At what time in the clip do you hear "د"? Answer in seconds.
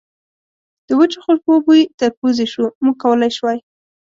0.87-0.89